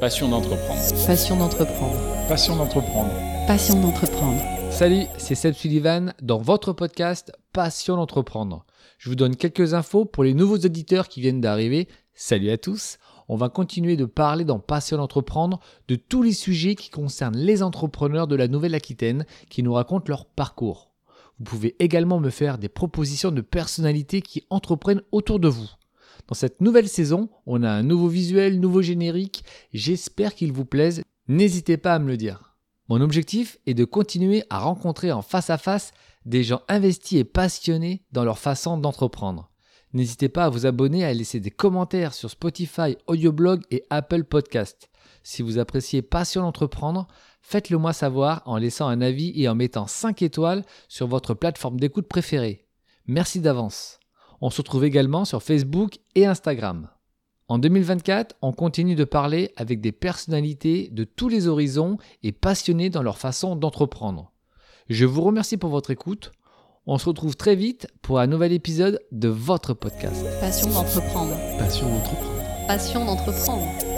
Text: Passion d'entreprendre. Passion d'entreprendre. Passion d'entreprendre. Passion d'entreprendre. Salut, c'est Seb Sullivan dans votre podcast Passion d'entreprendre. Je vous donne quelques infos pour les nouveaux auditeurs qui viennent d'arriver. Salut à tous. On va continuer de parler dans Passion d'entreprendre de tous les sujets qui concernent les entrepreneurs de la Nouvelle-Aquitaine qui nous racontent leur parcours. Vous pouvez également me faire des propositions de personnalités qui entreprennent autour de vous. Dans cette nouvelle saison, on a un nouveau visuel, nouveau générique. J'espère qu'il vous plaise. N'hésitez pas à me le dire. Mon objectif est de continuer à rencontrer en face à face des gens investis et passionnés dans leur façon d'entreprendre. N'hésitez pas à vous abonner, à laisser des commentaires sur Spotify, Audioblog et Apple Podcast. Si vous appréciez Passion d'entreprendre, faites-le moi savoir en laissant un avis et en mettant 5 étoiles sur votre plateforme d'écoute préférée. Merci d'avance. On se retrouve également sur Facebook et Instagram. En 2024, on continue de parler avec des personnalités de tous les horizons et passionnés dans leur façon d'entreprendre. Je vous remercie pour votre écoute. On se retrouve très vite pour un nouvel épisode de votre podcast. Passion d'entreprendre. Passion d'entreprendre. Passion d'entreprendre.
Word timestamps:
Passion 0.00 0.28
d'entreprendre. 0.28 1.06
Passion 1.06 1.36
d'entreprendre. 1.38 2.28
Passion 2.28 2.56
d'entreprendre. 2.56 3.10
Passion 3.46 3.80
d'entreprendre. 3.80 4.42
Salut, 4.70 5.06
c'est 5.16 5.34
Seb 5.34 5.54
Sullivan 5.54 6.12
dans 6.20 6.36
votre 6.36 6.74
podcast 6.74 7.32
Passion 7.54 7.96
d'entreprendre. 7.96 8.66
Je 8.98 9.08
vous 9.08 9.14
donne 9.14 9.36
quelques 9.36 9.72
infos 9.72 10.04
pour 10.04 10.22
les 10.22 10.34
nouveaux 10.34 10.58
auditeurs 10.58 11.08
qui 11.08 11.22
viennent 11.22 11.40
d'arriver. 11.40 11.88
Salut 12.12 12.50
à 12.50 12.58
tous. 12.58 12.98
On 13.28 13.36
va 13.36 13.48
continuer 13.48 13.96
de 13.96 14.04
parler 14.04 14.44
dans 14.44 14.58
Passion 14.58 14.98
d'entreprendre 14.98 15.60
de 15.88 15.96
tous 15.96 16.22
les 16.22 16.34
sujets 16.34 16.74
qui 16.74 16.90
concernent 16.90 17.38
les 17.38 17.62
entrepreneurs 17.62 18.26
de 18.26 18.36
la 18.36 18.48
Nouvelle-Aquitaine 18.48 19.24
qui 19.48 19.62
nous 19.62 19.72
racontent 19.72 20.08
leur 20.08 20.26
parcours. 20.26 20.90
Vous 21.38 21.44
pouvez 21.44 21.74
également 21.78 22.20
me 22.20 22.30
faire 22.30 22.58
des 22.58 22.68
propositions 22.68 23.30
de 23.30 23.40
personnalités 23.40 24.20
qui 24.20 24.46
entreprennent 24.50 25.02
autour 25.10 25.40
de 25.40 25.48
vous. 25.48 25.70
Dans 26.28 26.34
cette 26.34 26.60
nouvelle 26.60 26.88
saison, 26.88 27.28
on 27.46 27.62
a 27.62 27.70
un 27.70 27.82
nouveau 27.82 28.08
visuel, 28.08 28.58
nouveau 28.58 28.82
générique. 28.82 29.44
J'espère 29.72 30.34
qu'il 30.34 30.52
vous 30.52 30.64
plaise. 30.64 31.02
N'hésitez 31.28 31.76
pas 31.76 31.94
à 31.94 31.98
me 31.98 32.08
le 32.08 32.16
dire. 32.16 32.56
Mon 32.88 33.00
objectif 33.00 33.58
est 33.66 33.74
de 33.74 33.84
continuer 33.84 34.44
à 34.50 34.60
rencontrer 34.60 35.12
en 35.12 35.22
face 35.22 35.50
à 35.50 35.58
face 35.58 35.92
des 36.24 36.42
gens 36.42 36.62
investis 36.68 37.20
et 37.20 37.24
passionnés 37.24 38.02
dans 38.12 38.24
leur 38.24 38.38
façon 38.38 38.78
d'entreprendre. 38.78 39.50
N'hésitez 39.92 40.28
pas 40.28 40.44
à 40.44 40.48
vous 40.48 40.66
abonner, 40.66 41.04
à 41.04 41.14
laisser 41.14 41.40
des 41.40 41.50
commentaires 41.50 42.12
sur 42.12 42.30
Spotify, 42.30 42.96
Audioblog 43.06 43.62
et 43.70 43.84
Apple 43.90 44.24
Podcast. 44.24 44.88
Si 45.22 45.42
vous 45.42 45.58
appréciez 45.58 46.02
Passion 46.02 46.42
d'entreprendre, 46.42 47.06
faites-le 47.40 47.78
moi 47.78 47.92
savoir 47.92 48.42
en 48.46 48.56
laissant 48.56 48.88
un 48.88 49.00
avis 49.00 49.32
et 49.40 49.48
en 49.48 49.54
mettant 49.54 49.86
5 49.86 50.22
étoiles 50.22 50.64
sur 50.88 51.06
votre 51.06 51.34
plateforme 51.34 51.80
d'écoute 51.80 52.08
préférée. 52.08 52.66
Merci 53.06 53.40
d'avance. 53.40 54.00
On 54.40 54.50
se 54.50 54.58
retrouve 54.58 54.84
également 54.84 55.24
sur 55.24 55.42
Facebook 55.42 55.98
et 56.14 56.26
Instagram. 56.26 56.88
En 57.48 57.58
2024, 57.58 58.36
on 58.42 58.52
continue 58.52 58.96
de 58.96 59.04
parler 59.04 59.52
avec 59.56 59.80
des 59.80 59.92
personnalités 59.92 60.88
de 60.90 61.04
tous 61.04 61.28
les 61.28 61.46
horizons 61.46 61.96
et 62.22 62.32
passionnés 62.32 62.90
dans 62.90 63.02
leur 63.02 63.18
façon 63.18 63.54
d'entreprendre. 63.54 64.32
Je 64.88 65.04
vous 65.04 65.22
remercie 65.22 65.56
pour 65.56 65.70
votre 65.70 65.90
écoute. 65.90 66.32
On 66.86 66.98
se 66.98 67.06
retrouve 67.06 67.36
très 67.36 67.56
vite 67.56 67.88
pour 68.02 68.18
un 68.20 68.26
nouvel 68.26 68.52
épisode 68.52 69.00
de 69.12 69.28
votre 69.28 69.74
podcast. 69.74 70.24
Passion 70.40 70.70
d'entreprendre. 70.70 71.36
Passion 71.58 71.88
d'entreprendre. 71.88 72.66
Passion 72.66 73.04
d'entreprendre. 73.04 73.95